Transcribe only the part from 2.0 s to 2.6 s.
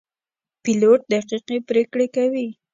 کوي.